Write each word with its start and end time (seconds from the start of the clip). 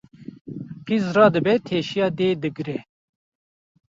Qîz 0.85 1.05
radibe 1.15 1.53
teşiya 1.67 2.07
dê 2.17 2.29
digre 2.41 2.77